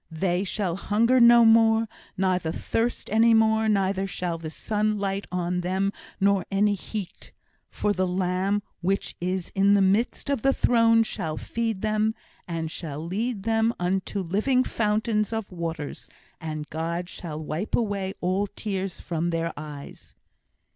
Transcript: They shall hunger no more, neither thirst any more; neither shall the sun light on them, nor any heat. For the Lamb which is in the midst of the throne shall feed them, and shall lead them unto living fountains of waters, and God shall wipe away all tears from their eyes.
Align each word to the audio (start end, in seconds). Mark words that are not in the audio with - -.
They 0.09 0.43
shall 0.43 0.77
hunger 0.77 1.19
no 1.19 1.45
more, 1.45 1.87
neither 2.17 2.51
thirst 2.51 3.07
any 3.11 3.35
more; 3.35 3.69
neither 3.69 4.07
shall 4.07 4.39
the 4.39 4.49
sun 4.49 4.97
light 4.97 5.27
on 5.31 5.61
them, 5.61 5.93
nor 6.19 6.43
any 6.49 6.73
heat. 6.73 7.31
For 7.69 7.93
the 7.93 8.07
Lamb 8.07 8.63
which 8.81 9.15
is 9.21 9.51
in 9.53 9.75
the 9.75 9.79
midst 9.81 10.27
of 10.31 10.41
the 10.41 10.53
throne 10.53 11.03
shall 11.03 11.37
feed 11.37 11.81
them, 11.81 12.15
and 12.47 12.71
shall 12.71 12.99
lead 13.05 13.43
them 13.43 13.75
unto 13.79 14.21
living 14.21 14.63
fountains 14.63 15.31
of 15.31 15.51
waters, 15.51 16.09
and 16.39 16.67
God 16.71 17.07
shall 17.07 17.39
wipe 17.39 17.75
away 17.75 18.15
all 18.21 18.47
tears 18.47 18.99
from 18.99 19.29
their 19.29 19.53
eyes. 19.55 20.15